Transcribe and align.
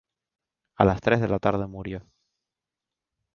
A 0.77 0.83
las 0.83 0.99
tres 0.99 1.21
de 1.21 1.27
la 1.27 1.37
tarde 1.37 1.67
murió. 1.67 2.01